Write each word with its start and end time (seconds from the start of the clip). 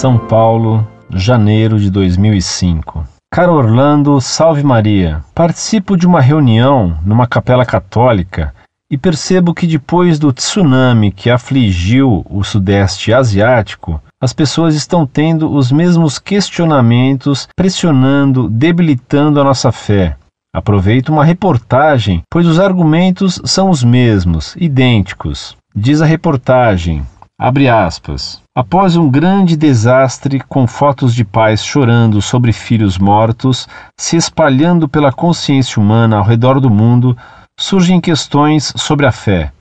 São 0.00 0.16
Paulo, 0.16 0.88
janeiro 1.10 1.78
de 1.78 1.90
2005. 1.90 3.04
Caro 3.30 3.52
Orlando, 3.52 4.18
salve 4.18 4.62
Maria. 4.62 5.22
Participo 5.34 5.94
de 5.94 6.06
uma 6.06 6.22
reunião 6.22 6.96
numa 7.04 7.26
capela 7.26 7.66
católica 7.66 8.54
e 8.90 8.96
percebo 8.96 9.52
que 9.52 9.66
depois 9.66 10.18
do 10.18 10.32
tsunami 10.32 11.12
que 11.12 11.28
afligiu 11.28 12.24
o 12.30 12.42
Sudeste 12.42 13.12
Asiático, 13.12 14.00
as 14.18 14.32
pessoas 14.32 14.74
estão 14.74 15.04
tendo 15.04 15.52
os 15.54 15.70
mesmos 15.70 16.18
questionamentos, 16.18 17.46
pressionando, 17.54 18.48
debilitando 18.48 19.38
a 19.38 19.44
nossa 19.44 19.70
fé. 19.70 20.16
Aproveito 20.50 21.10
uma 21.10 21.26
reportagem, 21.26 22.22
pois 22.30 22.46
os 22.46 22.58
argumentos 22.58 23.38
são 23.44 23.68
os 23.68 23.84
mesmos, 23.84 24.56
idênticos. 24.58 25.54
Diz 25.76 26.00
a 26.00 26.06
reportagem: 26.06 27.02
Abre 27.42 27.70
aspas. 27.70 28.42
Após 28.54 28.96
um 28.96 29.08
grande 29.08 29.56
desastre 29.56 30.40
com 30.40 30.66
fotos 30.66 31.14
de 31.14 31.24
pais 31.24 31.64
chorando 31.64 32.20
sobre 32.20 32.52
filhos 32.52 32.98
mortos, 32.98 33.66
se 33.98 34.14
espalhando 34.14 34.86
pela 34.86 35.10
consciência 35.10 35.80
humana 35.80 36.18
ao 36.18 36.22
redor 36.22 36.60
do 36.60 36.68
mundo, 36.68 37.16
surgem 37.58 37.98
questões 37.98 38.74
sobre 38.76 39.06
a 39.06 39.10
fé. 39.10 39.54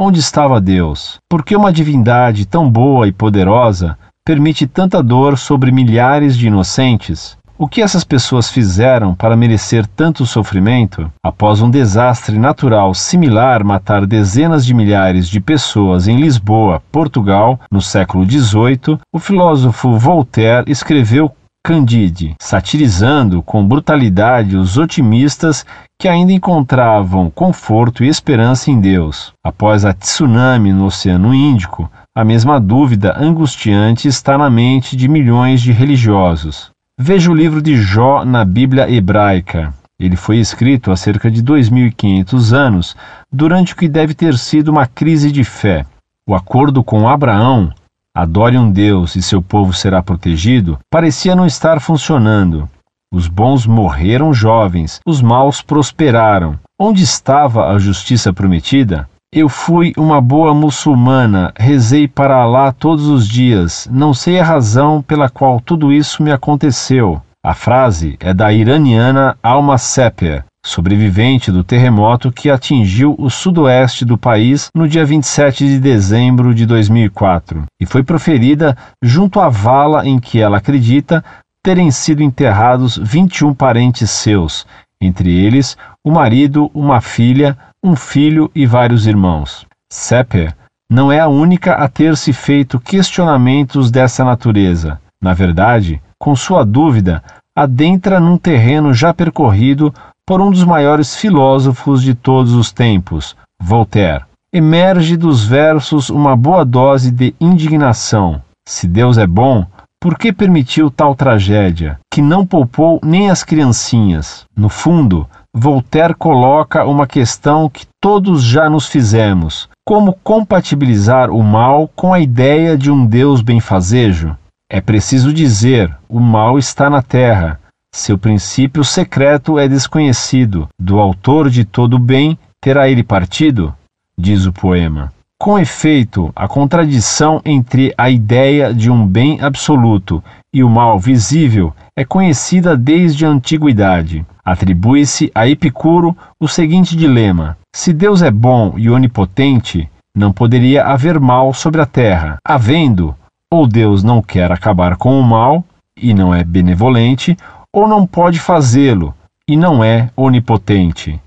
Onde 0.00 0.18
estava 0.18 0.58
Deus? 0.62 1.18
Por 1.28 1.44
que 1.44 1.54
uma 1.54 1.70
divindade 1.70 2.46
tão 2.46 2.70
boa 2.70 3.06
e 3.06 3.12
poderosa 3.12 3.98
permite 4.24 4.66
tanta 4.66 5.02
dor 5.02 5.36
sobre 5.36 5.70
milhares 5.70 6.38
de 6.38 6.46
inocentes? 6.46 7.36
O 7.58 7.66
que 7.66 7.80
essas 7.80 8.04
pessoas 8.04 8.50
fizeram 8.50 9.14
para 9.14 9.34
merecer 9.34 9.86
tanto 9.86 10.26
sofrimento? 10.26 11.10
Após 11.24 11.62
um 11.62 11.70
desastre 11.70 12.38
natural 12.38 12.92
similar 12.92 13.64
matar 13.64 14.06
dezenas 14.06 14.66
de 14.66 14.74
milhares 14.74 15.26
de 15.26 15.40
pessoas 15.40 16.06
em 16.06 16.20
Lisboa, 16.20 16.82
Portugal, 16.92 17.58
no 17.72 17.80
século 17.80 18.28
XVIII, 18.30 18.98
o 19.10 19.18
filósofo 19.18 19.96
Voltaire 19.96 20.70
escreveu 20.70 21.32
Candide, 21.64 22.34
satirizando 22.38 23.42
com 23.42 23.66
brutalidade 23.66 24.54
os 24.54 24.76
otimistas 24.76 25.64
que 25.98 26.08
ainda 26.08 26.32
encontravam 26.32 27.30
conforto 27.30 28.04
e 28.04 28.08
esperança 28.08 28.70
em 28.70 28.78
Deus. 28.78 29.32
Após 29.42 29.86
a 29.86 29.94
tsunami 29.94 30.74
no 30.74 30.84
Oceano 30.84 31.34
Índico, 31.34 31.90
a 32.14 32.22
mesma 32.22 32.60
dúvida 32.60 33.16
angustiante 33.18 34.06
está 34.08 34.36
na 34.36 34.50
mente 34.50 34.94
de 34.94 35.08
milhões 35.08 35.62
de 35.62 35.72
religiosos. 35.72 36.75
Veja 36.98 37.30
o 37.30 37.34
livro 37.34 37.60
de 37.60 37.76
Jó 37.76 38.24
na 38.24 38.42
Bíblia 38.42 38.90
hebraica. 38.90 39.74
Ele 40.00 40.16
foi 40.16 40.38
escrito 40.38 40.90
há 40.90 40.96
cerca 40.96 41.30
de 41.30 41.42
2.500 41.42 42.52
anos, 42.54 42.96
durante 43.30 43.74
o 43.74 43.76
que 43.76 43.86
deve 43.86 44.14
ter 44.14 44.38
sido 44.38 44.68
uma 44.68 44.86
crise 44.86 45.30
de 45.30 45.44
fé. 45.44 45.84
O 46.26 46.34
acordo 46.34 46.82
com 46.82 47.06
Abraão, 47.06 47.70
adore 48.14 48.56
um 48.56 48.70
Deus 48.70 49.14
e 49.14 49.20
seu 49.20 49.42
povo 49.42 49.74
será 49.74 50.02
protegido, 50.02 50.78
parecia 50.90 51.36
não 51.36 51.44
estar 51.44 51.82
funcionando. 51.82 52.66
Os 53.12 53.28
bons 53.28 53.66
morreram 53.66 54.32
jovens, 54.32 54.98
os 55.04 55.20
maus 55.20 55.60
prosperaram. 55.60 56.58
Onde 56.78 57.02
estava 57.02 57.68
a 57.68 57.78
justiça 57.78 58.32
prometida? 58.32 59.06
Eu 59.36 59.50
fui 59.50 59.92
uma 59.98 60.18
boa 60.18 60.54
muçulmana, 60.54 61.52
rezei 61.58 62.08
para 62.08 62.36
Alá 62.38 62.72
todos 62.72 63.06
os 63.06 63.28
dias, 63.28 63.86
não 63.92 64.14
sei 64.14 64.40
a 64.40 64.42
razão 64.42 65.02
pela 65.02 65.28
qual 65.28 65.60
tudo 65.60 65.92
isso 65.92 66.22
me 66.22 66.32
aconteceu. 66.32 67.20
A 67.44 67.52
frase 67.52 68.16
é 68.18 68.32
da 68.32 68.50
iraniana 68.50 69.36
Alma 69.42 69.76
Seper, 69.76 70.42
sobrevivente 70.64 71.52
do 71.52 71.62
terremoto 71.62 72.32
que 72.32 72.48
atingiu 72.48 73.14
o 73.18 73.28
sudoeste 73.28 74.06
do 74.06 74.16
país 74.16 74.68
no 74.74 74.88
dia 74.88 75.04
27 75.04 75.66
de 75.66 75.80
dezembro 75.80 76.54
de 76.54 76.64
2004 76.64 77.64
e 77.78 77.84
foi 77.84 78.02
proferida 78.02 78.74
junto 79.02 79.38
à 79.38 79.50
vala 79.50 80.08
em 80.08 80.18
que 80.18 80.40
ela 80.40 80.56
acredita 80.56 81.22
terem 81.62 81.90
sido 81.90 82.22
enterrados 82.22 82.96
21 82.96 83.52
parentes 83.52 84.08
seus, 84.08 84.66
entre 84.98 85.30
eles 85.30 85.76
o 86.02 86.10
marido, 86.10 86.70
uma 86.72 87.02
filha, 87.02 87.58
um 87.86 87.94
filho 87.94 88.50
e 88.52 88.66
vários 88.66 89.06
irmãos. 89.06 89.64
Sepper 89.92 90.52
não 90.90 91.12
é 91.12 91.20
a 91.20 91.28
única 91.28 91.74
a 91.74 91.88
ter 91.88 92.16
se 92.16 92.32
feito 92.32 92.80
questionamentos 92.80 93.92
dessa 93.92 94.24
natureza. 94.24 95.00
Na 95.22 95.32
verdade, 95.32 96.02
com 96.18 96.34
sua 96.34 96.64
dúvida, 96.64 97.22
adentra 97.56 98.18
num 98.18 98.36
terreno 98.36 98.92
já 98.92 99.14
percorrido 99.14 99.94
por 100.26 100.40
um 100.40 100.50
dos 100.50 100.64
maiores 100.64 101.14
filósofos 101.14 102.02
de 102.02 102.12
todos 102.12 102.54
os 102.54 102.72
tempos, 102.72 103.36
Voltaire. 103.62 104.24
Emerge 104.52 105.16
dos 105.16 105.44
versos 105.44 106.10
uma 106.10 106.36
boa 106.36 106.64
dose 106.64 107.12
de 107.12 107.34
indignação. 107.40 108.42
Se 108.66 108.88
Deus 108.88 109.16
é 109.16 109.26
bom, 109.26 109.64
por 110.00 110.18
que 110.18 110.32
permitiu 110.32 110.90
tal 110.90 111.14
tragédia, 111.14 112.00
que 112.12 112.20
não 112.20 112.44
poupou 112.44 112.98
nem 113.02 113.30
as 113.30 113.44
criancinhas? 113.44 114.44
No 114.56 114.68
fundo, 114.68 115.28
Voltaire 115.58 116.14
coloca 116.14 116.84
uma 116.84 117.06
questão 117.06 117.70
que 117.70 117.86
todos 117.98 118.42
já 118.42 118.68
nos 118.68 118.88
fizemos: 118.88 119.70
como 119.86 120.12
compatibilizar 120.22 121.30
o 121.30 121.42
mal 121.42 121.88
com 121.96 122.12
a 122.12 122.20
ideia 122.20 122.76
de 122.76 122.90
um 122.90 123.06
Deus 123.06 123.40
benfazejo? 123.40 124.36
É 124.70 124.82
preciso 124.82 125.32
dizer: 125.32 125.96
o 126.10 126.20
mal 126.20 126.58
está 126.58 126.90
na 126.90 127.00
terra. 127.00 127.58
Seu 127.90 128.18
princípio 128.18 128.84
secreto 128.84 129.58
é 129.58 129.66
desconhecido. 129.66 130.68
Do 130.78 131.00
autor 131.00 131.48
de 131.48 131.64
todo 131.64 131.94
o 131.94 131.98
bem 131.98 132.38
terá 132.60 132.90
ele 132.90 133.02
partido? 133.02 133.74
Diz 134.18 134.44
o 134.44 134.52
poema. 134.52 135.10
Com 135.38 135.58
efeito, 135.58 136.32
a 136.34 136.48
contradição 136.48 137.42
entre 137.44 137.92
a 137.96 138.08
ideia 138.08 138.72
de 138.72 138.90
um 138.90 139.06
bem 139.06 139.38
absoluto 139.40 140.24
e 140.52 140.64
o 140.64 140.70
mal 140.70 140.98
visível 140.98 141.74
é 141.94 142.04
conhecida 142.04 142.74
desde 142.76 143.26
a 143.26 143.28
antiguidade. 143.28 144.24
Atribui-se 144.42 145.30
a 145.34 145.46
Epicuro 145.46 146.16
o 146.40 146.48
seguinte 146.48 146.96
dilema: 146.96 147.58
se 147.74 147.92
Deus 147.92 148.22
é 148.22 148.30
bom 148.30 148.74
e 148.78 148.88
onipotente, 148.88 149.88
não 150.14 150.32
poderia 150.32 150.86
haver 150.86 151.20
mal 151.20 151.52
sobre 151.52 151.82
a 151.82 151.86
terra. 151.86 152.38
Havendo, 152.42 153.14
ou 153.52 153.66
Deus 153.66 154.02
não 154.02 154.22
quer 154.22 154.50
acabar 154.50 154.96
com 154.96 155.20
o 155.20 155.22
mal 155.22 155.62
e 155.94 156.14
não 156.14 156.34
é 156.34 156.42
benevolente, 156.42 157.36
ou 157.70 157.86
não 157.86 158.06
pode 158.06 158.40
fazê-lo 158.40 159.14
e 159.46 159.54
não 159.54 159.84
é 159.84 160.10
onipotente. 160.16 161.20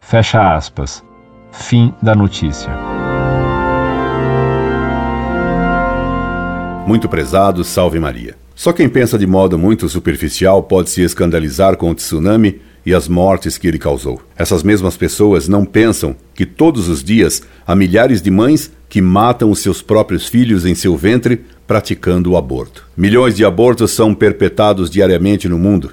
Fecha 0.00 0.54
aspas. 0.54 1.04
Fim 1.50 1.92
da 2.00 2.14
notícia. 2.14 2.95
Muito 6.86 7.08
prezado, 7.08 7.64
salve 7.64 7.98
Maria. 7.98 8.36
Só 8.54 8.72
quem 8.72 8.88
pensa 8.88 9.18
de 9.18 9.26
modo 9.26 9.58
muito 9.58 9.88
superficial 9.88 10.62
pode 10.62 10.88
se 10.88 11.02
escandalizar 11.02 11.76
com 11.76 11.90
o 11.90 11.94
tsunami 11.94 12.60
e 12.86 12.94
as 12.94 13.08
mortes 13.08 13.58
que 13.58 13.66
ele 13.66 13.76
causou. 13.76 14.22
Essas 14.36 14.62
mesmas 14.62 14.96
pessoas 14.96 15.48
não 15.48 15.64
pensam 15.64 16.14
que 16.32 16.46
todos 16.46 16.88
os 16.88 17.02
dias 17.02 17.42
há 17.66 17.74
milhares 17.74 18.22
de 18.22 18.30
mães 18.30 18.70
que 18.88 19.02
matam 19.02 19.50
os 19.50 19.58
seus 19.58 19.82
próprios 19.82 20.28
filhos 20.28 20.64
em 20.64 20.76
seu 20.76 20.96
ventre 20.96 21.44
praticando 21.66 22.30
o 22.30 22.36
aborto. 22.36 22.86
Milhões 22.96 23.34
de 23.34 23.44
abortos 23.44 23.90
são 23.90 24.14
perpetrados 24.14 24.88
diariamente 24.88 25.48
no 25.48 25.58
mundo. 25.58 25.92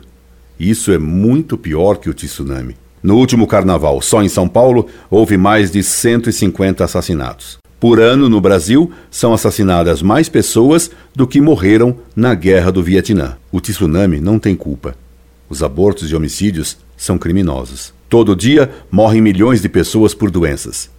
Isso 0.59 0.91
é 0.91 0.99
muito 0.99 1.57
pior 1.57 1.97
que 1.97 2.09
o 2.09 2.13
tsunami. 2.13 2.75
No 3.01 3.17
último 3.17 3.47
carnaval, 3.47 3.99
só 3.99 4.21
em 4.21 4.29
São 4.29 4.47
Paulo, 4.47 4.85
houve 5.09 5.37
mais 5.37 5.71
de 5.71 5.81
150 5.81 6.83
assassinatos. 6.83 7.62
Por 7.83 7.99
ano, 7.99 8.29
no 8.29 8.39
Brasil, 8.39 8.89
são 9.11 9.33
assassinadas 9.33 10.01
mais 10.01 10.29
pessoas 10.29 10.89
do 11.13 11.27
que 11.27 11.41
morreram 11.41 11.97
na 12.15 12.33
guerra 12.33 12.71
do 12.71 12.81
Vietnã. 12.81 13.35
O 13.51 13.59
tsunami 13.59 14.21
não 14.21 14.39
tem 14.39 14.55
culpa. 14.55 14.95
Os 15.49 15.61
abortos 15.61 16.09
e 16.09 16.15
homicídios 16.15 16.77
são 16.95 17.17
criminosos. 17.17 17.93
Todo 18.07 18.37
dia 18.37 18.71
morrem 18.89 19.21
milhões 19.21 19.61
de 19.61 19.67
pessoas 19.67 20.13
por 20.13 20.31
doenças. 20.31 20.89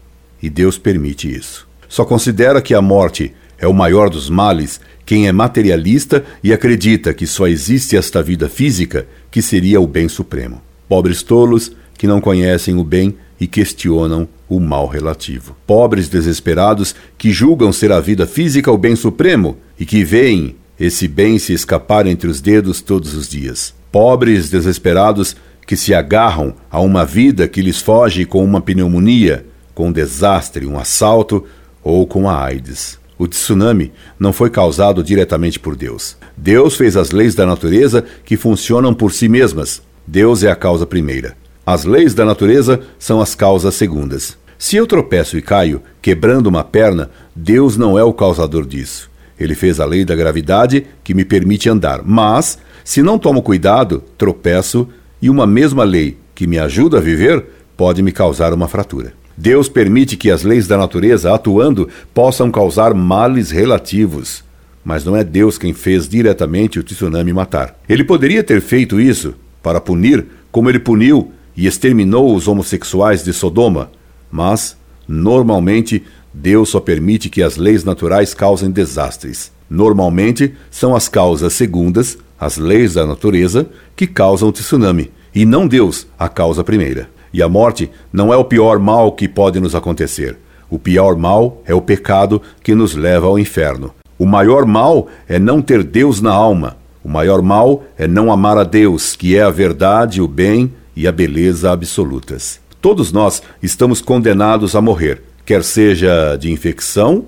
E 0.43 0.51
Deus 0.51 0.77
permite 0.77 1.35
isso. 1.35 1.67
Só 1.89 2.05
considera 2.05 2.61
que 2.61 2.75
a 2.75 2.83
morte 2.83 3.33
é 3.57 3.67
o 3.67 3.73
maior 3.73 4.11
dos 4.11 4.29
males 4.29 4.79
quem 5.07 5.27
é 5.27 5.33
materialista 5.33 6.23
e 6.43 6.53
acredita 6.53 7.15
que 7.15 7.27
só 7.27 7.49
existe 7.49 7.97
esta 7.97 8.23
vida 8.23 8.47
física 8.47 9.07
que 9.31 9.41
seria 9.41 9.81
o 9.81 9.87
bem 9.87 10.07
supremo. 10.07 10.61
Pobres 10.87 11.23
tolos 11.23 11.73
que 11.97 12.07
não 12.07 12.21
conhecem 12.21 12.77
o 12.77 12.85
bem 12.85 13.17
e 13.41 13.47
questionam 13.47 14.29
o 14.49 14.61
mal 14.61 14.87
relativo. 14.87 15.57
Pobres 15.67 16.09
desesperados 16.09 16.95
que 17.19 17.33
julgam 17.33 17.73
ser 17.73 17.93
a 17.93 18.01
vida 18.01 18.27
física 18.27 18.71
o 18.71 18.79
bem 18.79 18.95
supremo 18.97 19.57
e 19.79 19.85
que 19.85 20.05
veem 20.05 20.57
esse 20.79 21.07
bem 21.07 21.39
se 21.39 21.53
escapar 21.53 22.07
entre 22.07 22.29
os 22.29 22.41
dedos 22.41 22.81
todos 22.81 23.15
os 23.15 23.29
dias. 23.29 23.75
Pobres 23.91 24.51
desesperados 24.51 25.37
que 25.67 25.77
se 25.77 25.95
agarram 25.95 26.55
a 26.71 26.81
uma 26.81 27.05
vida 27.05 27.49
que 27.49 27.63
lhes 27.63 27.81
foge 27.81 28.25
com 28.25 28.45
uma 28.45 28.61
pneumonia, 28.61 29.47
com 29.75 29.89
um 29.89 29.93
desastre, 29.93 30.67
um 30.67 30.79
assalto 30.79 31.45
ou 31.83 32.07
com 32.07 32.29
a 32.29 32.43
AIDS. 32.43 32.99
O 33.17 33.29
tsunami 33.29 33.93
não 34.19 34.33
foi 34.33 34.51
causado 34.51 35.03
diretamente 35.03 35.59
por 35.59 35.77
Deus. 35.77 36.17
Deus 36.37 36.77
fez 36.77 36.97
as 36.97 37.13
leis 37.13 37.35
da 37.35 37.47
natureza 37.47 38.05
que 38.25 38.37
funcionam 38.37 38.93
por 38.93 39.13
si 39.13 39.29
mesmas. 39.29 39.81
Deus 40.07 40.43
é 40.43 40.51
a 40.51 40.57
causa 40.57 40.85
primeira. 40.85 41.37
As 41.67 41.85
leis 41.85 42.13
da 42.13 42.27
natureza 42.27 42.81
são 42.99 43.21
as 43.21 43.35
causas 43.35 43.75
segundas. 43.75 44.37
Se 44.59 44.77
eu 44.77 44.87
tropeço 44.87 45.39
e 45.39 45.43
caio, 45.43 45.83
quebrando 46.03 46.47
uma 46.47 46.63
perna, 46.63 47.11
Deus 47.35 47.77
não 47.77 47.99
é 47.99 48.05
o 48.05 48.13
causador 48.13 48.67
disso. 48.67 49.11
Ele 49.41 49.55
fez 49.55 49.81
a 49.81 49.87
lei 49.87 50.05
da 50.05 50.15
gravidade 50.15 50.87
que 51.03 51.15
me 51.15 51.25
permite 51.25 51.69
andar. 51.69 52.03
Mas, 52.05 52.59
se 52.85 53.03
não 53.03 53.19
tomo 53.19 53.43
cuidado, 53.43 54.05
tropeço 54.17 54.89
e 55.21 55.31
uma 55.31 55.47
mesma 55.47 55.85
lei 55.85 56.19
que 56.35 56.47
me 56.47 56.59
ajuda 56.59 56.99
a 56.99 57.01
viver 57.01 57.45
pode 57.77 58.03
me 58.03 58.13
causar 58.13 58.53
uma 58.53 58.69
fratura. 58.69 59.15
Deus 59.37 59.69
permite 59.69 60.17
que 60.17 60.31
as 60.31 60.43
leis 60.43 60.69
da 60.69 60.77
natureza, 60.77 61.35
atuando, 61.35 61.89
possam 62.13 62.51
causar 62.51 62.95
males 62.95 63.51
relativos. 63.51 64.45
Mas 64.85 65.05
não 65.05 65.17
é 65.17 65.25
Deus 65.25 65.57
quem 65.57 65.73
fez 65.73 66.07
diretamente 66.07 66.79
o 66.79 66.83
tsunami 66.83 67.33
matar. 67.33 67.75
Ele 67.89 68.05
poderia 68.05 68.45
ter 68.45 68.61
feito 68.61 69.01
isso 69.01 69.35
para 69.63 69.81
punir, 69.81 70.27
como 70.53 70.69
ele 70.69 70.79
puniu 70.79 71.33
e 71.57 71.67
exterminou 71.67 72.35
os 72.35 72.49
homossexuais 72.49 73.23
de 73.23 73.33
Sodoma. 73.33 73.91
Mas, 74.31 74.77
normalmente, 75.07 76.03
Deus 76.33 76.71
só 76.71 76.81
permite 76.81 77.29
que 77.29 77.43
as 77.43 77.57
leis 77.57 77.85
naturais 77.85 78.35
causem 78.35 78.71
desastres. 78.71 79.53
Normalmente, 79.71 80.55
são 80.71 80.95
as 80.95 81.09
causas 81.09 81.53
segundas, 81.53 82.19
as 82.39 82.57
leis 82.57 82.95
da 82.95 83.07
natureza, 83.07 83.69
que 83.97 84.07
causam 84.07 84.49
o 84.49 84.53
tsunami, 84.53 85.13
e 85.35 85.45
não 85.45 85.67
Deus 85.67 86.07
a 86.19 86.29
causa 86.29 86.65
primeira. 86.65 87.09
E 87.33 87.43
a 87.43 87.49
morte 87.49 87.91
não 88.13 88.33
é 88.33 88.37
o 88.37 88.45
pior 88.45 88.79
mal 88.79 89.13
que 89.13 89.29
pode 89.29 89.59
nos 89.59 89.75
acontecer. 89.75 90.37
O 90.71 90.79
pior 90.79 91.17
mal 91.17 91.63
é 91.67 91.75
o 91.75 91.81
pecado 91.81 92.41
que 92.63 92.75
nos 92.75 92.95
leva 92.95 93.27
ao 93.27 93.39
inferno. 93.39 93.93
O 94.19 94.27
maior 94.27 94.65
mal 94.65 95.09
é 95.29 95.39
não 95.39 95.61
ter 95.61 95.83
Deus 95.83 96.21
na 96.21 96.33
alma. 96.33 96.77
O 97.03 97.09
maior 97.09 97.43
mal 97.43 97.85
é 97.99 98.07
não 98.07 98.33
amar 98.33 98.57
a 98.57 98.65
Deus, 98.65 99.17
que 99.17 99.37
é 99.37 99.43
a 99.43 99.51
verdade, 99.51 100.23
o 100.23 100.29
bem 100.29 100.73
e 100.97 101.07
a 101.07 101.13
beleza 101.13 101.71
absolutas. 101.73 102.61
Todos 102.81 103.13
nós 103.13 103.43
estamos 103.63 104.01
condenados 104.01 104.77
a 104.77 104.81
morrer, 104.81 105.23
quer 105.45 105.65
seja 105.65 106.37
de 106.37 106.51
infecção, 106.51 107.27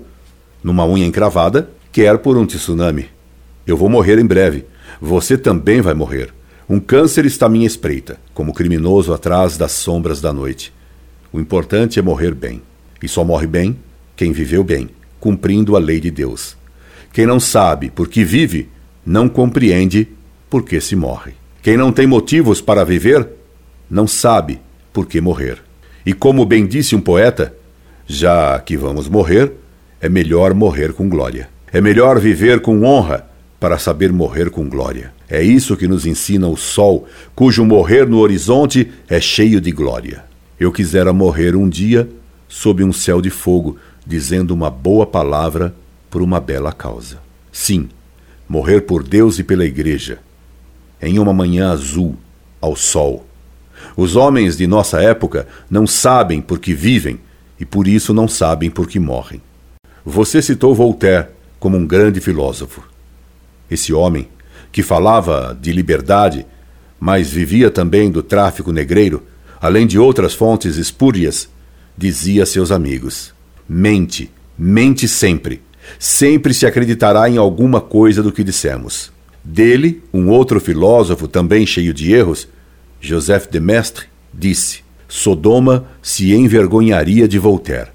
numa 0.63 0.85
unha 0.85 1.05
encravada, 1.05 1.69
quer 1.91 2.17
por 2.19 2.37
um 2.37 2.45
tsunami. 2.45 3.09
Eu 3.65 3.75
vou 3.75 3.89
morrer 3.89 4.19
em 4.19 4.25
breve. 4.25 4.65
Você 5.01 5.37
também 5.37 5.81
vai 5.81 5.93
morrer. 5.93 6.33
Um 6.69 6.79
câncer 6.79 7.25
está 7.25 7.45
à 7.45 7.49
minha 7.49 7.67
espreita, 7.67 8.19
como 8.33 8.53
criminoso 8.53 9.13
atrás 9.13 9.57
das 9.57 9.71
sombras 9.71 10.21
da 10.21 10.31
noite. 10.31 10.73
O 11.31 11.39
importante 11.39 11.99
é 11.99 12.01
morrer 12.01 12.33
bem. 12.33 12.61
E 13.01 13.07
só 13.07 13.23
morre 13.23 13.47
bem 13.47 13.77
quem 14.15 14.31
viveu 14.31 14.63
bem, 14.63 14.89
cumprindo 15.19 15.75
a 15.75 15.79
lei 15.79 15.99
de 15.99 16.09
Deus. 16.09 16.57
Quem 17.13 17.25
não 17.25 17.39
sabe 17.39 17.89
por 17.89 18.07
que 18.07 18.23
vive, 18.23 18.69
não 19.05 19.29
compreende 19.29 20.07
por 20.49 20.63
que 20.63 20.81
se 20.81 20.95
morre. 20.95 21.33
Quem 21.61 21.77
não 21.77 21.91
tem 21.91 22.07
motivos 22.07 22.61
para 22.61 22.83
viver, 22.83 23.27
não 23.89 24.07
sabe 24.07 24.59
por 24.91 25.05
que 25.05 25.21
morrer. 25.21 25.59
E 26.05 26.13
como 26.13 26.45
bem 26.45 26.65
disse 26.65 26.95
um 26.95 27.01
poeta, 27.01 27.53
já 28.05 28.59
que 28.59 28.77
vamos 28.77 29.09
morrer, 29.09 29.51
é 29.99 30.07
melhor 30.07 30.53
morrer 30.53 30.93
com 30.93 31.09
glória. 31.09 31.49
É 31.71 31.81
melhor 31.81 32.19
viver 32.19 32.61
com 32.61 32.83
honra 32.83 33.29
para 33.59 33.77
saber 33.77 34.11
morrer 34.11 34.49
com 34.49 34.69
glória. 34.69 35.11
É 35.29 35.41
isso 35.43 35.75
que 35.75 35.87
nos 35.87 36.05
ensina 36.05 36.47
o 36.47 36.55
sol, 36.55 37.05
cujo 37.35 37.65
morrer 37.65 38.07
no 38.07 38.19
horizonte 38.19 38.91
é 39.09 39.19
cheio 39.19 39.59
de 39.59 39.71
glória. 39.71 40.23
Eu 40.59 40.71
quisera 40.71 41.11
morrer 41.11 41.55
um 41.55 41.67
dia 41.67 42.07
sob 42.47 42.83
um 42.83 42.93
céu 42.93 43.21
de 43.21 43.29
fogo, 43.29 43.77
dizendo 44.05 44.51
uma 44.51 44.69
boa 44.69 45.05
palavra 45.05 45.75
por 46.09 46.21
uma 46.21 46.39
bela 46.39 46.71
causa. 46.71 47.19
Sim, 47.51 47.89
morrer 48.47 48.81
por 48.81 49.03
Deus 49.03 49.37
e 49.39 49.43
pela 49.43 49.65
Igreja. 49.65 50.19
Em 51.01 51.19
uma 51.19 51.33
manhã 51.33 51.71
azul, 51.71 52.15
ao 52.61 52.75
sol. 52.75 53.26
Os 53.95 54.15
homens 54.15 54.57
de 54.57 54.67
nossa 54.67 55.01
época 55.01 55.47
não 55.69 55.87
sabem 55.87 56.41
por 56.41 56.59
que 56.59 56.73
vivem 56.73 57.19
e 57.59 57.65
por 57.65 57.87
isso 57.87 58.13
não 58.13 58.27
sabem 58.27 58.69
por 58.69 58.87
que 58.87 58.99
morrem. 58.99 59.41
Você 60.05 60.41
citou 60.41 60.73
Voltaire 60.73 61.27
como 61.59 61.77
um 61.77 61.85
grande 61.85 62.19
filósofo. 62.19 62.83
Esse 63.69 63.93
homem 63.93 64.27
que 64.71 64.83
falava 64.83 65.57
de 65.59 65.71
liberdade, 65.71 66.45
mas 66.99 67.29
vivia 67.29 67.69
também 67.69 68.11
do 68.11 68.21
tráfico 68.21 68.71
negreiro, 68.71 69.23
além 69.59 69.87
de 69.87 69.97
outras 69.97 70.33
fontes 70.33 70.77
espúrias, 70.77 71.49
dizia 71.97 72.43
a 72.43 72.45
seus 72.45 72.71
amigos: 72.71 73.33
Mente, 73.67 74.31
mente 74.57 75.07
sempre. 75.07 75.61
Sempre 75.97 76.53
se 76.53 76.65
acreditará 76.65 77.29
em 77.29 77.37
alguma 77.37 77.79
coisa 77.79 78.21
do 78.21 78.31
que 78.31 78.43
dissemos. 78.43 79.11
Dele, 79.43 80.03
um 80.13 80.29
outro 80.29 80.59
filósofo, 80.59 81.27
também 81.27 81.65
cheio 81.65 81.93
de 81.93 82.13
erros, 82.13 82.47
Joseph 82.99 83.47
de 83.49 83.59
Mestre, 83.59 84.05
disse: 84.33 84.81
Sodoma 85.07 85.85
se 86.01 86.33
envergonharia 86.33 87.27
de 87.27 87.39
Voltaire. 87.39 87.89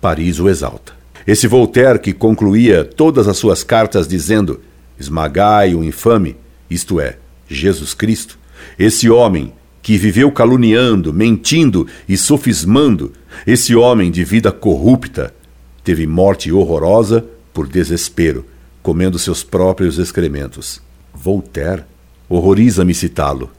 Paris 0.00 0.38
o 0.38 0.48
exalta. 0.48 0.92
Esse 1.26 1.46
Voltaire 1.46 1.98
que 1.98 2.12
concluía 2.12 2.84
todas 2.84 3.28
as 3.28 3.36
suas 3.36 3.62
cartas 3.62 4.08
dizendo: 4.08 4.60
esmagai 4.98 5.74
o 5.74 5.84
infame, 5.84 6.36
isto 6.68 7.00
é, 7.00 7.16
Jesus 7.48 7.94
Cristo, 7.94 8.38
esse 8.78 9.08
homem 9.08 9.52
que 9.80 9.96
viveu 9.98 10.30
caluniando, 10.30 11.12
mentindo 11.12 11.86
e 12.08 12.16
sofismando, 12.16 13.12
esse 13.46 13.74
homem 13.74 14.10
de 14.10 14.22
vida 14.22 14.52
corrupta, 14.52 15.34
teve 15.82 16.06
morte 16.06 16.52
horrorosa 16.52 17.24
por 17.52 17.66
desespero, 17.66 18.44
comendo 18.82 19.18
seus 19.18 19.42
próprios 19.42 19.98
excrementos. 19.98 20.80
Voltaire. 21.12 21.84
Horroriza-me 22.28 22.94
citá-lo. 22.94 23.50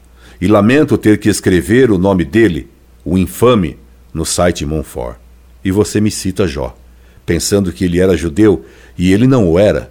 E 0.44 0.46
lamento 0.46 0.98
ter 0.98 1.16
que 1.16 1.30
escrever 1.30 1.90
o 1.90 1.96
nome 1.96 2.22
dele, 2.22 2.68
o 3.02 3.16
infame, 3.16 3.78
no 4.12 4.26
site 4.26 4.66
Montfort. 4.66 5.16
E 5.64 5.70
você 5.70 6.02
me 6.02 6.10
cita 6.10 6.46
Jó, 6.46 6.76
pensando 7.24 7.72
que 7.72 7.86
ele 7.86 7.98
era 7.98 8.14
judeu 8.14 8.62
e 8.98 9.10
ele 9.10 9.26
não 9.26 9.50
o 9.50 9.58
era. 9.58 9.90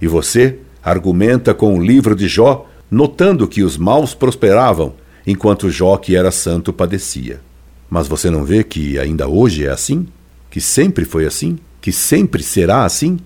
E 0.00 0.08
você 0.08 0.58
argumenta 0.82 1.54
com 1.54 1.78
o 1.78 1.80
livro 1.80 2.16
de 2.16 2.26
Jó, 2.26 2.68
notando 2.90 3.46
que 3.46 3.62
os 3.62 3.78
maus 3.78 4.12
prosperavam, 4.12 4.94
enquanto 5.24 5.70
Jó, 5.70 5.96
que 5.96 6.16
era 6.16 6.32
santo, 6.32 6.72
padecia. 6.72 7.40
Mas 7.88 8.08
você 8.08 8.28
não 8.28 8.44
vê 8.44 8.64
que 8.64 8.98
ainda 8.98 9.28
hoje 9.28 9.66
é 9.66 9.70
assim? 9.70 10.08
Que 10.50 10.60
sempre 10.60 11.04
foi 11.04 11.26
assim? 11.26 11.60
Que 11.80 11.92
sempre 11.92 12.42
será 12.42 12.84
assim? 12.84 13.20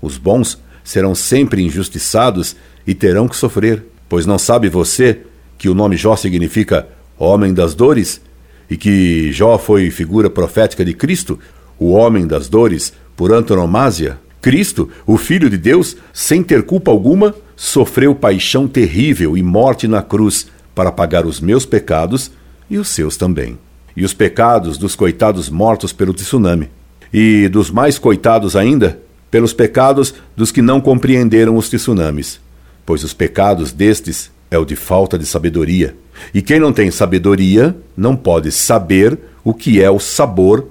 Os 0.00 0.18
bons 0.18 0.56
serão 0.84 1.16
sempre 1.16 1.62
injustiçados 1.62 2.54
e 2.86 2.94
terão 2.94 3.26
que 3.26 3.34
sofrer, 3.34 3.84
pois 4.08 4.24
não 4.24 4.38
sabe 4.38 4.68
você 4.68 5.22
que 5.62 5.68
o 5.68 5.76
nome 5.76 5.96
Jó 5.96 6.16
significa 6.16 6.88
homem 7.16 7.54
das 7.54 7.72
dores 7.72 8.20
e 8.68 8.76
que 8.76 9.30
Jó 9.30 9.56
foi 9.56 9.92
figura 9.92 10.28
profética 10.28 10.84
de 10.84 10.92
Cristo, 10.92 11.38
o 11.78 11.92
homem 11.92 12.26
das 12.26 12.48
dores, 12.48 12.92
por 13.14 13.32
antonomasia? 13.32 14.18
Cristo, 14.40 14.90
o 15.06 15.16
Filho 15.16 15.48
de 15.48 15.56
Deus, 15.56 15.96
sem 16.12 16.42
ter 16.42 16.64
culpa 16.64 16.90
alguma, 16.90 17.32
sofreu 17.54 18.12
paixão 18.12 18.66
terrível 18.66 19.36
e 19.36 19.42
morte 19.42 19.86
na 19.86 20.02
cruz 20.02 20.48
para 20.74 20.90
pagar 20.90 21.24
os 21.26 21.40
meus 21.40 21.64
pecados 21.64 22.32
e 22.68 22.76
os 22.76 22.88
seus 22.88 23.16
também. 23.16 23.56
E 23.96 24.04
os 24.04 24.12
pecados 24.12 24.76
dos 24.76 24.96
coitados 24.96 25.48
mortos 25.48 25.92
pelo 25.92 26.12
tsunami. 26.12 26.70
E 27.14 27.46
dos 27.46 27.70
mais 27.70 28.00
coitados 28.00 28.56
ainda, 28.56 28.98
pelos 29.30 29.52
pecados 29.52 30.12
dos 30.36 30.50
que 30.50 30.60
não 30.60 30.80
compreenderam 30.80 31.56
os 31.56 31.68
tsunamis. 31.68 32.40
Pois 32.84 33.04
os 33.04 33.14
pecados 33.14 33.70
destes 33.70 34.28
é 34.52 34.58
o 34.58 34.66
de 34.66 34.76
falta 34.76 35.18
de 35.18 35.24
sabedoria. 35.24 35.96
E 36.34 36.42
quem 36.42 36.60
não 36.60 36.74
tem 36.74 36.90
sabedoria 36.90 37.74
não 37.96 38.14
pode 38.14 38.52
saber 38.52 39.18
o 39.42 39.54
que 39.54 39.82
é 39.82 39.90
o 39.90 39.98
sabor 39.98 40.68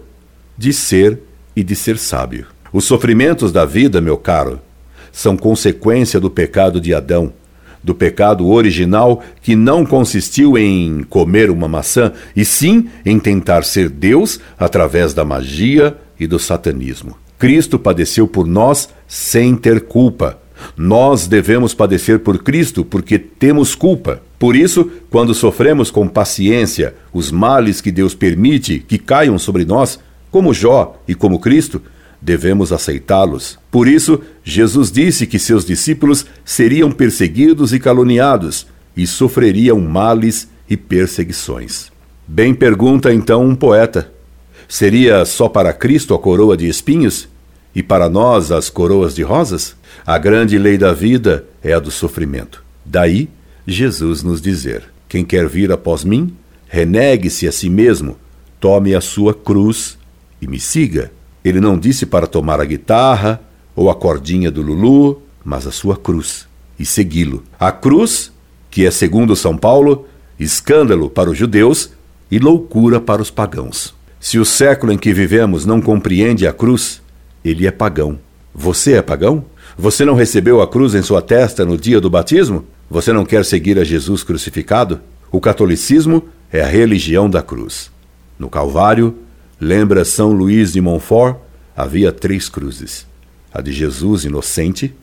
de 0.55 0.71
ser 0.71 1.19
e 1.55 1.63
de 1.63 1.75
ser 1.75 1.97
sábio. 1.97 2.45
Os 2.71 2.85
sofrimentos 2.85 3.51
da 3.51 3.65
vida, 3.65 3.99
meu 3.99 4.17
caro, 4.17 4.61
são 5.11 5.35
consequência 5.35 6.19
do 6.19 6.29
pecado 6.29 6.79
de 6.79 6.93
Adão, 6.93 7.33
do 7.83 7.95
pecado 7.95 8.47
original 8.47 9.23
que 9.41 9.55
não 9.55 9.83
consistiu 9.83 10.59
em 10.59 11.01
comer 11.01 11.49
uma 11.49 11.67
maçã, 11.67 12.13
e 12.35 12.45
sim 12.45 12.87
em 13.03 13.17
tentar 13.19 13.63
ser 13.63 13.89
Deus 13.89 14.39
através 14.59 15.11
da 15.11 15.25
magia 15.25 15.97
e 16.19 16.27
do 16.27 16.37
satanismo. 16.37 17.17
Cristo 17.39 17.79
padeceu 17.79 18.27
por 18.27 18.45
nós 18.45 18.89
sem 19.07 19.55
ter 19.55 19.81
culpa. 19.81 20.39
Nós 20.77 21.27
devemos 21.27 21.73
padecer 21.73 22.19
por 22.19 22.41
Cristo 22.43 22.83
porque 22.83 23.19
temos 23.19 23.75
culpa. 23.75 24.21
Por 24.39 24.55
isso, 24.55 24.89
quando 25.09 25.33
sofremos 25.33 25.91
com 25.91 26.07
paciência 26.07 26.95
os 27.13 27.31
males 27.31 27.81
que 27.81 27.91
Deus 27.91 28.15
permite 28.15 28.79
que 28.79 28.97
caiam 28.97 29.37
sobre 29.37 29.65
nós, 29.65 29.99
como 30.31 30.53
Jó 30.53 30.99
e 31.07 31.13
como 31.13 31.39
Cristo, 31.39 31.81
devemos 32.21 32.71
aceitá-los. 32.71 33.59
Por 33.69 33.87
isso, 33.87 34.21
Jesus 34.43 34.91
disse 34.91 35.27
que 35.27 35.39
seus 35.39 35.65
discípulos 35.65 36.25
seriam 36.45 36.91
perseguidos 36.91 37.73
e 37.73 37.79
caluniados 37.79 38.67
e 38.95 39.05
sofreriam 39.07 39.79
males 39.79 40.47
e 40.69 40.77
perseguições. 40.77 41.91
Bem 42.27 42.53
pergunta 42.53 43.13
então 43.13 43.45
um 43.45 43.55
poeta: 43.55 44.11
seria 44.67 45.25
só 45.25 45.49
para 45.49 45.73
Cristo 45.73 46.13
a 46.13 46.19
coroa 46.19 46.55
de 46.55 46.67
espinhos 46.67 47.27
e 47.73 47.81
para 47.81 48.09
nós 48.09 48.51
as 48.51 48.69
coroas 48.69 49.15
de 49.15 49.23
rosas? 49.23 49.75
A 50.05 50.17
grande 50.17 50.57
lei 50.57 50.77
da 50.77 50.93
vida 50.93 51.45
é 51.63 51.73
a 51.73 51.79
do 51.79 51.91
sofrimento. 51.91 52.63
Daí, 52.85 53.29
Jesus 53.65 54.23
nos 54.23 54.41
dizer: 54.41 54.83
Quem 55.07 55.23
quer 55.23 55.47
vir 55.47 55.71
após 55.71 56.03
mim, 56.03 56.35
renegue-se 56.67 57.47
a 57.47 57.51
si 57.51 57.69
mesmo, 57.69 58.17
tome 58.59 58.95
a 58.95 59.01
sua 59.01 59.33
cruz 59.33 59.97
e 60.41 60.47
me 60.47 60.59
siga. 60.59 61.11
Ele 61.43 61.59
não 61.59 61.77
disse 61.77 62.05
para 62.05 62.27
tomar 62.27 62.59
a 62.59 62.65
guitarra, 62.65 63.41
ou 63.75 63.89
a 63.89 63.95
cordinha 63.95 64.51
do 64.51 64.61
Lulu, 64.61 65.21
mas 65.43 65.65
a 65.65 65.71
sua 65.71 65.95
cruz 65.95 66.47
e 66.81 66.85
segui-lo. 66.85 67.43
A 67.59 67.71
cruz, 67.71 68.31
que 68.69 68.85
é, 68.85 68.91
segundo 68.91 69.35
São 69.35 69.55
Paulo, 69.55 70.07
escândalo 70.39 71.09
para 71.09 71.29
os 71.29 71.37
judeus 71.37 71.91
e 72.29 72.39
loucura 72.39 72.99
para 72.99 73.21
os 73.21 73.29
pagãos. 73.29 73.93
Se 74.19 74.39
o 74.39 74.45
século 74.45 74.91
em 74.91 74.97
que 74.97 75.13
vivemos 75.13 75.65
não 75.65 75.79
compreende 75.79 76.47
a 76.47 76.53
cruz, 76.53 77.00
ele 77.43 77.67
é 77.67 77.71
pagão. 77.71 78.19
Você 78.53 78.93
é 78.93 79.01
pagão? 79.01 79.45
Você 79.77 80.03
não 80.05 80.13
recebeu 80.13 80.61
a 80.61 80.67
cruz 80.67 80.93
em 80.93 81.01
sua 81.01 81.21
testa 81.21 81.65
no 81.65 81.77
dia 81.77 81.99
do 81.99 82.09
batismo? 82.09 82.65
Você 82.89 83.13
não 83.13 83.25
quer 83.25 83.45
seguir 83.45 83.79
a 83.79 83.83
Jesus 83.83 84.23
crucificado? 84.23 84.99
O 85.31 85.39
catolicismo 85.39 86.25
é 86.51 86.61
a 86.61 86.67
religião 86.67 87.29
da 87.29 87.41
cruz. 87.41 87.89
No 88.37 88.49
Calvário, 88.49 89.15
lembra 89.59 90.03
São 90.03 90.31
Luís 90.31 90.73
de 90.73 90.81
Montfort, 90.81 91.37
havia 91.75 92.11
três 92.11 92.49
cruzes: 92.49 93.07
a 93.53 93.61
de 93.61 93.71
Jesus 93.71 94.25
inocente, 94.25 94.93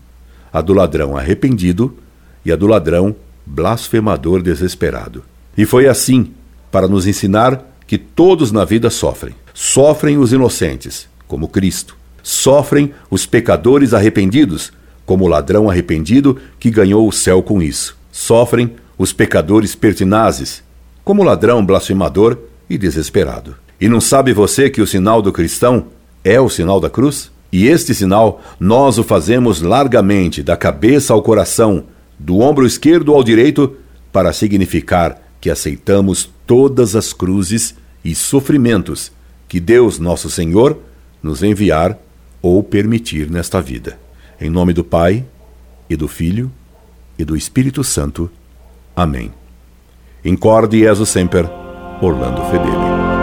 a 0.52 0.60
do 0.60 0.74
ladrão 0.74 1.16
arrependido 1.16 1.96
e 2.44 2.52
a 2.52 2.56
do 2.56 2.66
ladrão 2.66 3.16
blasfemador 3.46 4.42
desesperado. 4.42 5.24
E 5.56 5.64
foi 5.64 5.88
assim, 5.88 6.32
para 6.70 6.86
nos 6.86 7.06
ensinar 7.06 7.64
que 7.86 7.96
todos 7.96 8.52
na 8.52 8.64
vida 8.64 8.90
sofrem. 8.90 9.34
Sofrem 9.54 10.18
os 10.18 10.32
inocentes, 10.32 11.08
como 11.26 11.48
Cristo. 11.48 11.97
Sofrem 12.30 12.92
os 13.10 13.24
pecadores 13.24 13.94
arrependidos, 13.94 14.70
como 15.06 15.24
o 15.24 15.28
ladrão 15.28 15.70
arrependido 15.70 16.36
que 16.60 16.70
ganhou 16.70 17.08
o 17.08 17.10
céu 17.10 17.42
com 17.42 17.62
isso. 17.62 17.96
Sofrem 18.12 18.74
os 18.98 19.14
pecadores 19.14 19.74
pertinazes, 19.74 20.62
como 21.02 21.22
o 21.22 21.24
ladrão 21.24 21.64
blasfemador 21.64 22.36
e 22.68 22.76
desesperado. 22.76 23.56
E 23.80 23.88
não 23.88 23.98
sabe 23.98 24.34
você 24.34 24.68
que 24.68 24.82
o 24.82 24.86
sinal 24.86 25.22
do 25.22 25.32
cristão 25.32 25.86
é 26.22 26.38
o 26.38 26.50
sinal 26.50 26.78
da 26.78 26.90
cruz? 26.90 27.30
E 27.50 27.66
este 27.66 27.94
sinal 27.94 28.42
nós 28.60 28.98
o 28.98 29.02
fazemos 29.02 29.62
largamente, 29.62 30.42
da 30.42 30.54
cabeça 30.54 31.14
ao 31.14 31.22
coração, 31.22 31.84
do 32.18 32.40
ombro 32.40 32.66
esquerdo 32.66 33.14
ao 33.14 33.24
direito, 33.24 33.74
para 34.12 34.34
significar 34.34 35.18
que 35.40 35.48
aceitamos 35.48 36.28
todas 36.46 36.94
as 36.94 37.14
cruzes 37.14 37.74
e 38.04 38.14
sofrimentos 38.14 39.10
que 39.48 39.58
Deus, 39.58 39.98
nosso 39.98 40.28
Senhor, 40.28 40.78
nos 41.22 41.42
enviar 41.42 41.98
ou 42.40 42.62
permitir 42.62 43.30
nesta 43.30 43.60
vida. 43.60 43.98
Em 44.40 44.48
nome 44.48 44.72
do 44.72 44.84
Pai, 44.84 45.24
e 45.88 45.96
do 45.96 46.06
Filho, 46.06 46.50
e 47.18 47.24
do 47.24 47.36
Espírito 47.36 47.82
Santo. 47.82 48.30
Amém. 48.94 49.32
Incorde 50.24 50.80
Jesus 50.80 51.08
Semper, 51.08 51.48
Orlando 52.00 52.42
Fedeli. 52.50 53.17